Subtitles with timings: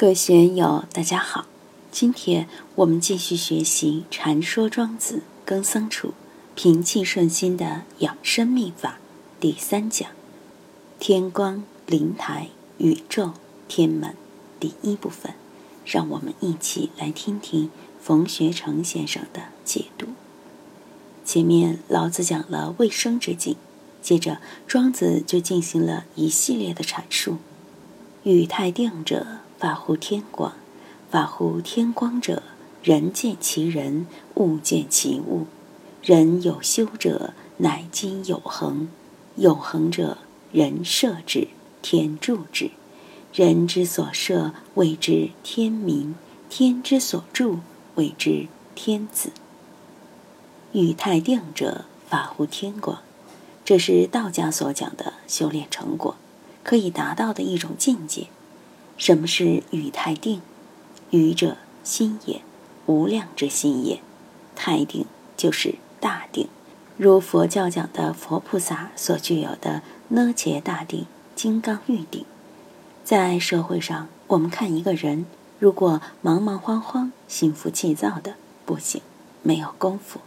[0.00, 1.44] 各位学友，大家好。
[1.92, 6.14] 今天我们继续学习《禅说庄子耕桑处
[6.54, 8.98] 平气顺心的养生秘法》
[9.42, 10.08] 第三讲
[10.98, 13.34] “天光灵台宇宙
[13.68, 14.14] 天门”
[14.58, 15.34] 第一部分。
[15.84, 17.68] 让我们一起来听听
[18.00, 20.06] 冯学成先生的解读。
[21.26, 23.56] 前面老子讲了卫生之境，
[24.00, 27.36] 接着庄子就进行了一系列的阐述
[28.24, 30.54] ：“语太定者。”法乎天广，
[31.10, 32.42] 法乎天光者，
[32.82, 35.46] 人见其人，物见其物。
[36.02, 38.88] 人有修者，乃今有恒。
[39.36, 40.16] 有恒者，
[40.50, 41.48] 人设之，
[41.82, 42.70] 天助之。
[43.34, 46.14] 人之所设，谓之天明；
[46.48, 47.58] 天之所助，
[47.96, 49.30] 谓之天子。
[50.72, 53.00] 欲太定者，法乎天广。
[53.62, 56.16] 这是道家所讲的修炼成果，
[56.64, 58.28] 可以达到的一种境界。
[59.00, 60.42] 什么是语太定？
[61.08, 62.42] 语者心也，
[62.84, 64.02] 无量之心也。
[64.54, 65.06] 太定
[65.38, 66.48] 就是大定，
[66.98, 72.26] 如佛教讲的佛菩萨所具有的呢切大定、金刚玉定。
[73.02, 75.24] 在社会上，我们看一个人，
[75.58, 78.34] 如果忙忙慌慌、心浮气躁的，
[78.66, 79.00] 不行，
[79.42, 80.20] 没有功夫。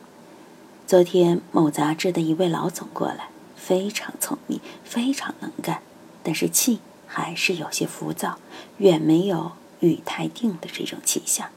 [0.87, 5.83] 昨天某杂志的一位老总过来，非常聪明，非常能干，
[6.23, 6.79] 但是气。
[7.15, 8.39] 还是有些浮躁，
[8.79, 11.49] 远没有语太定的这种气象。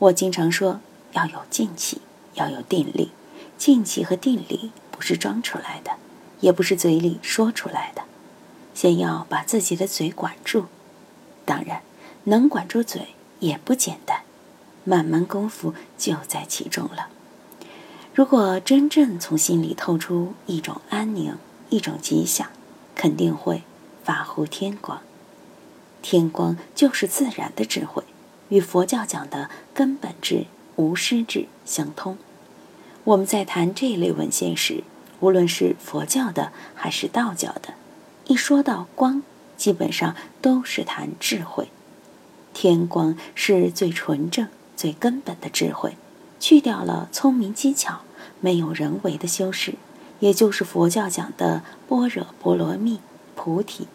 [0.00, 0.80] 我经常说
[1.12, 2.00] 要有静气，
[2.34, 3.12] 要有定力。
[3.56, 5.92] 静气和定力不是装出来的，
[6.40, 8.02] 也不是嘴里说出来的。
[8.74, 10.64] 先要把自己的嘴管住，
[11.44, 11.82] 当然
[12.24, 14.22] 能管住嘴也不简单，
[14.82, 17.06] 慢慢功夫就在其中了。
[18.12, 21.36] 如果真正从心里透出一种安宁，
[21.70, 22.48] 一种吉祥，
[22.96, 23.62] 肯定会。
[24.04, 25.00] 法乎天光，
[26.00, 28.02] 天光就是自然的智慧，
[28.48, 32.18] 与佛教讲的根本智、无师智相通。
[33.04, 34.82] 我们在谈这一类文献时，
[35.20, 37.74] 无论是佛教的还是道教的，
[38.26, 39.22] 一说到光，
[39.56, 41.68] 基本上都是谈智慧。
[42.52, 45.96] 天光是最纯正、最根本的智慧，
[46.38, 48.00] 去掉了聪明机巧，
[48.40, 49.74] 没有人为的修饰，
[50.20, 53.00] 也就是佛教讲的般若波罗蜜。
[53.34, 53.86] 菩提，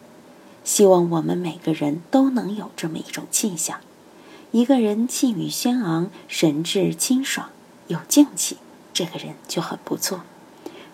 [0.64, 3.80] 希望我们每个人都能有这么一种气象。
[4.50, 7.50] 一个人气宇轩昂，神志清爽，
[7.88, 8.56] 有静气，
[8.92, 10.22] 这个人就很不错。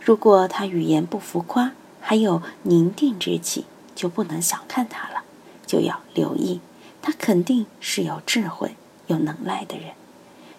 [0.01, 5.23] 如果他语言不浮夸，还有宁定之气，就不能小看他了，
[5.67, 6.61] 就要留意，
[7.01, 8.75] 他肯定是有智慧、
[9.07, 9.93] 有能耐的人。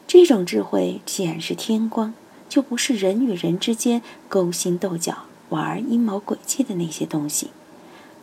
[0.08, 2.14] 这种智慧既然是天光，
[2.48, 7.50] 就不是人与人之间勾心斗角、玩阴谋诡计的那些东西。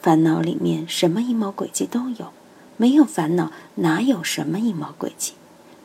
[0.02, 2.32] 烦恼里面什么阴谋诡计都有，
[2.76, 5.34] 没有烦恼哪有什么阴谋诡计？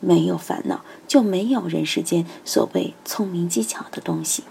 [0.00, 4.42] 没有烦恼就没有人世间所谓聪明技巧的东西。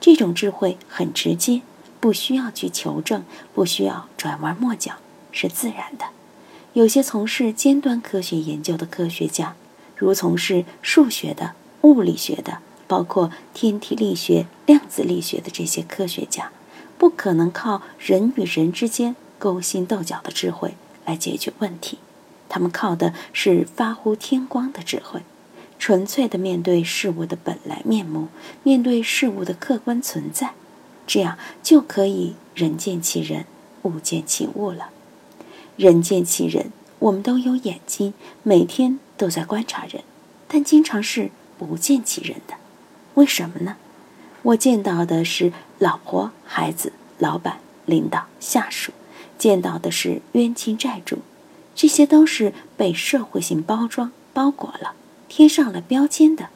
[0.00, 1.60] 这种智慧很直接，
[2.00, 3.22] 不需要去求证，
[3.54, 4.94] 不需要转弯抹角，
[5.30, 6.06] 是自然的。
[6.72, 9.54] 有些从事尖端科学研究的科学家，
[9.94, 11.52] 如从事数学的、
[11.82, 16.50] 物理学的，包括天体力学、量子力学的这些科学家。
[17.02, 21.98] 不可能靠人与人之间勾心斗角的智慧来解决问题，
[22.48, 25.22] 他们靠的是发乎天光的智慧，
[25.80, 28.28] 纯粹的面对事物的本来面目，
[28.62, 30.52] 面对事物的客观存在，
[31.04, 33.46] 这样就可以人见其人，
[33.82, 34.90] 物见其物了。
[35.76, 36.70] 人见其人，
[37.00, 38.14] 我们都有眼睛，
[38.44, 40.04] 每天都在观察人，
[40.46, 42.54] 但经常是不见其人的，
[43.14, 43.76] 为什么呢？
[44.42, 48.92] 我见到的是老婆、孩子、老板、领导、下属，
[49.38, 51.18] 见到的是冤亲债主，
[51.76, 54.94] 这些都是被社会性包装包裹了，
[55.28, 56.48] 贴上了标签的。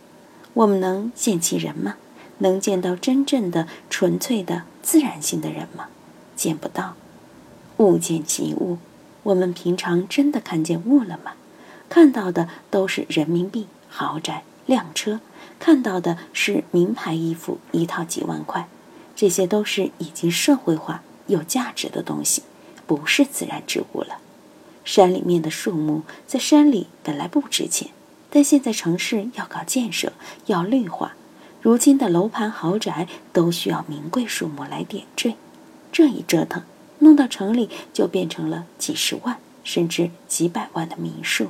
[0.54, 1.94] 我们能见其人吗？
[2.38, 5.86] 能见到真正的、纯粹的、自然性的人吗？
[6.34, 6.94] 见不到。
[7.78, 8.78] 物见其物，
[9.22, 11.34] 我们平常真的看见物了吗？
[11.88, 15.20] 看到的都是人民币、豪宅、靓车。
[15.58, 18.68] 看到的是名牌衣服一套几万块，
[19.14, 22.42] 这些都是已经社会化、有价值的东西，
[22.86, 24.18] 不是自然之物了。
[24.84, 27.88] 山里面的树木在山里本来不值钱，
[28.30, 30.12] 但现在城市要搞建设、
[30.46, 31.14] 要绿化，
[31.60, 35.34] 如今的楼盘豪宅都需要名贵树木来点缀。
[35.90, 36.62] 这一折腾，
[37.00, 41.48] 弄到城里就变成了几十万甚至几百万的民宿，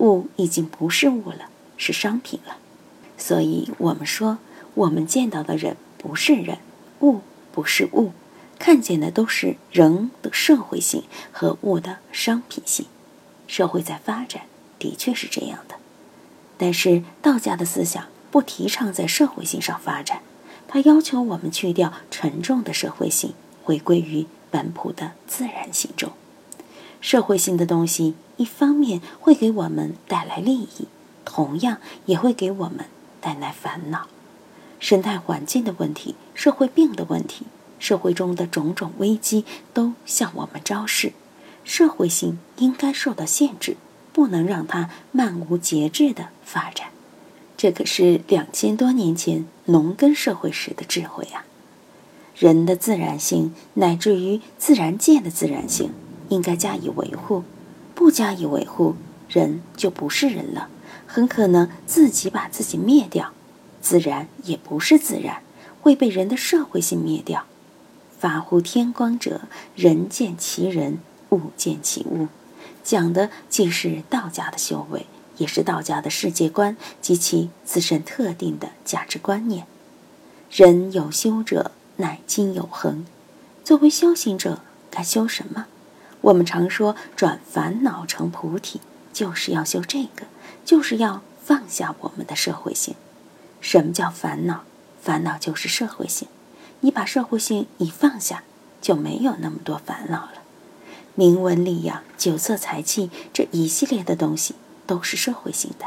[0.00, 2.56] 物已经不是物了，是商品了。
[3.16, 4.38] 所以我们说，
[4.74, 6.58] 我们见到的人不是人，
[7.00, 7.20] 物
[7.52, 8.12] 不是物，
[8.58, 12.86] 看见的都是人的社会性和物的商品性。
[13.46, 14.42] 社会在发展，
[14.78, 15.76] 的确是这样的。
[16.56, 20.22] 但是道家的思想不提倡在社会性上发展，
[20.66, 26.12] 它要求我们去掉沉重的社会性，回归于本朴的自然性中。
[27.00, 30.88] 社会性的东西，一方面会给我们带来利益，
[31.24, 32.86] 同样也会给我们
[33.24, 34.06] 带来烦恼。
[34.78, 37.46] 生态环境的问题，社会病的问题，
[37.78, 41.14] 社会中的种种危机都向我们昭示。
[41.64, 43.78] 社会性应该受到限制，
[44.12, 46.88] 不能让它漫无节制的发展。
[47.56, 51.46] 这可是两千多年前农耕社会时的智慧啊！
[52.36, 55.92] 人的自然性，乃至于自然界的自然性。
[56.30, 57.44] 应该加以维护，
[57.94, 58.96] 不加以维护，
[59.28, 60.68] 人就不是人了，
[61.14, 63.30] 很可能自己把自己灭掉。
[63.80, 65.42] 自然也不是自然，
[65.80, 67.44] 会被人的社会性灭掉。
[68.18, 69.42] 法乎天光者，
[69.76, 70.98] 人见其人，
[71.30, 72.26] 物见其物，
[72.82, 75.06] 讲的既是道家的修为，
[75.36, 79.68] 也是道家的世界观及其自身特定的价值观念。
[80.50, 83.06] 人有修者，乃今有恒。
[83.62, 85.66] 作为修行者，该修什么？
[86.22, 88.80] 我们常说转烦恼成菩提，
[89.14, 90.26] 就是要修这个，
[90.66, 92.94] 就是要放下我们的社会性。
[93.62, 94.64] 什么叫烦恼？
[95.00, 96.28] 烦恼就是社会性。
[96.80, 98.42] 你把社会性一放下，
[98.82, 100.42] 就没有那么多烦恼了。
[101.14, 104.56] 名闻利养、酒色财气这一系列的东西
[104.86, 105.86] 都是社会性的，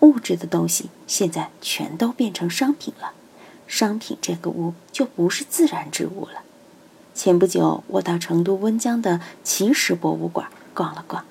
[0.00, 3.12] 物质的东西现在全都变成商品了。
[3.66, 6.40] 商品这个物就不是自然之物了。
[7.14, 11.24] 前不久，我到成都温江的奇石博物馆逛了逛，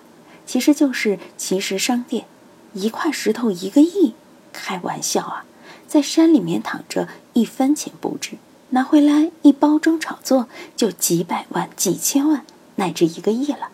[0.45, 2.25] 其实就是奇石商店。
[2.73, 4.15] 一块石头一个亿，
[4.51, 5.45] 开玩笑啊！
[5.87, 8.37] 在山里面躺着，一分钱不值，
[8.69, 12.43] 拿回来一包装炒作，就几百万、几千万，
[12.77, 13.69] 乃至一个亿了，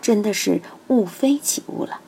[0.00, 2.00] 真的是物非其物了。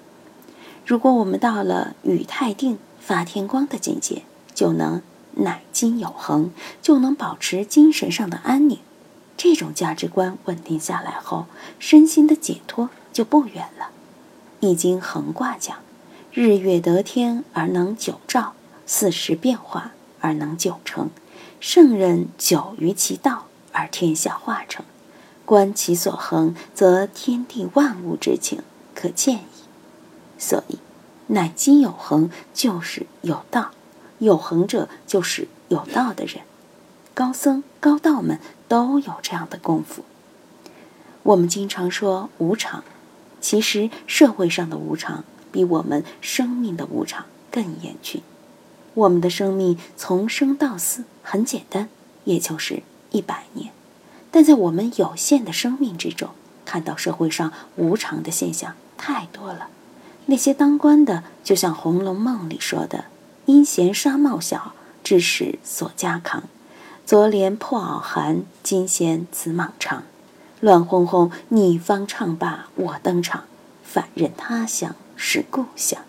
[0.85, 4.23] 如果我们到了宇太定、发天光的境界，
[4.55, 5.03] 就能
[5.33, 8.79] 乃精有恒，就能保持精神上的安宁。
[9.37, 11.47] 这种价值观稳定下来后，
[11.81, 13.87] 身心的解脱就不远了。
[14.61, 15.77] 《易经》横卦讲
[16.33, 18.55] ：“日月得天而能久照，
[18.87, 21.11] 四时变化而能久成。
[21.61, 24.85] 圣人久于其道而天下化成。
[25.45, 28.63] 观其所恒，则天地万物之情
[28.95, 29.41] 可见矣。”
[30.39, 30.79] 所以，
[31.29, 33.71] 乃今有恒，就是有道；
[34.19, 36.43] 有恒者，就是有道的人。
[37.15, 40.05] 高僧高道们都有这样的功夫。
[41.23, 42.85] 我们经常说无常，
[43.41, 48.23] 其实社会上的无常比我们生命的无常更严峻。
[48.95, 51.89] 我们的生命从生到死很简单，
[52.25, 53.71] 也就是一百年，
[54.31, 56.31] 但在我们有限的生命之中，
[56.65, 59.69] 看到社会上无常的现象太多了。
[60.27, 63.05] 那些当官的，就像《红楼梦》里说的
[63.47, 64.73] ：“因嫌纱帽小，
[65.05, 66.45] 致使所家扛。”
[67.07, 70.03] 昨怜破袄寒，今嫌紫蟒长。
[70.61, 73.45] 乱哄哄，你方唱罢我登场，
[73.83, 76.01] 反认他乡是故乡，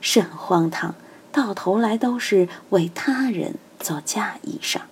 [0.00, 0.94] 甚荒唐！
[1.30, 4.82] 到头来都是为他人做嫁衣裳。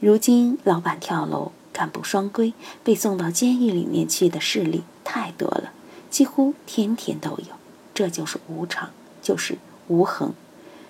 [0.00, 5.72] 如今老板跳楼，干部双规，被送到监狱里面去的事例太多了，
[6.10, 7.56] 几乎天天都有。
[7.94, 9.58] 这就是无常，就是
[9.88, 10.32] 无恒。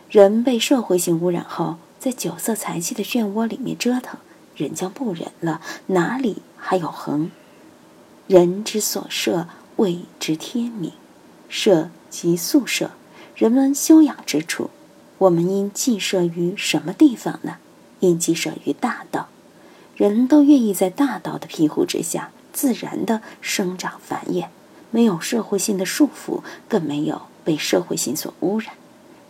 [0.09, 1.77] 人被社会性污染后。
[2.03, 4.19] 在酒色财气的漩涡里面折腾，
[4.55, 7.31] 人将不忍了，哪里还有恒？
[8.27, 10.93] 人之所设，谓之天命。
[11.49, 12.93] 设即宿舍，
[13.35, 14.71] 人们修养之处，
[15.19, 17.57] 我们应寄舍于什么地方呢？
[18.01, 19.29] 应寄舍于大道。
[19.97, 24.49] 人都愿意在大道的庇护之下，自然的生长繁衍，
[24.91, 28.75] 没有社会性的束缚，更没有被社会性所污染。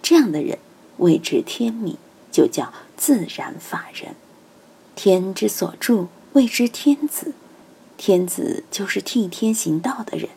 [0.01, 0.59] 这样的人，
[0.99, 1.97] 谓之天命。
[2.33, 4.15] 就叫自然法人，
[4.95, 7.33] 天之所助，谓之天子。
[7.97, 10.29] 天子就是替天行道的人。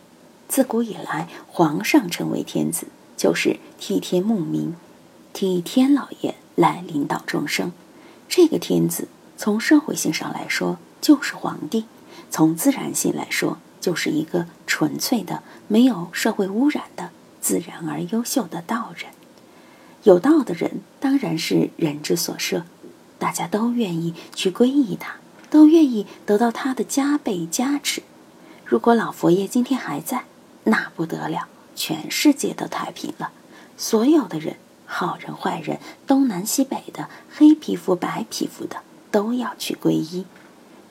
[0.47, 4.75] 自古以来，皇上称为天子，就是替天牧民，
[5.33, 7.71] 替天老爷来领导众生。
[8.29, 11.85] 这个天子，从社会性上来说，就是皇帝；
[12.29, 17.09] 从自然性来说，就是一个纯粹的、没有社会污染的、
[17.41, 19.11] 自然而优秀的道人。
[20.03, 22.65] 有道的人当然是人之所设，
[23.17, 25.15] 大家都愿意去皈依他，
[25.49, 28.03] 都愿意得到他的加倍加持。
[28.65, 30.25] 如果老佛爷今天还在，
[30.65, 33.31] 那不得了，全世界都太平了。
[33.77, 38.77] 所有的人，好人坏人，东南西北的，黑皮肤白皮肤的，
[39.11, 40.25] 都要去皈依。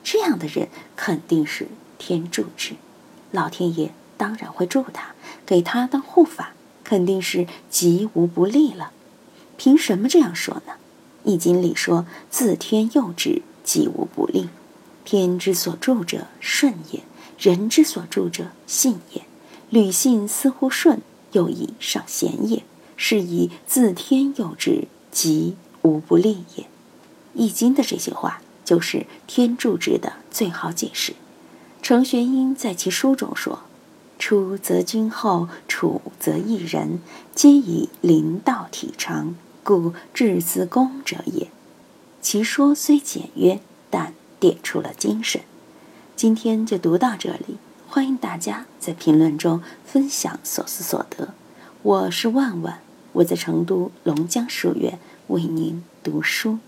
[0.03, 1.67] 这样的人肯定是
[1.97, 2.75] 天助之，
[3.31, 5.15] 老天爷当然会助他，
[5.45, 6.53] 给他当护法，
[6.83, 8.91] 肯定是极无不利了。
[9.57, 10.73] 凭什么这样说呢？
[11.25, 14.47] 《易经》里说：“自天佑之，吉无不利。
[15.03, 17.01] 天之所助者，顺也；
[17.37, 19.23] 人之所助者，信也。
[19.71, 21.01] 履信似乎顺，
[21.31, 22.63] 又以尚贤也，
[22.95, 26.63] 是以自天佑之，吉无不利也。”
[27.33, 31.13] 《易经》的这些话，就是天助之的最好解释。
[31.81, 33.61] 程玄英在其书中说
[34.17, 36.99] ：“出则君厚，处则异人，
[37.33, 41.49] 皆以灵道体长，故至自公者也。”
[42.21, 45.41] 其说虽简约，但点出了精神。
[46.15, 47.57] 今天就读到这里，
[47.89, 51.33] 欢迎大家在评论中分享所思所得。
[51.81, 52.79] 我是万万，
[53.13, 56.59] 我在成都龙江书院为您读书。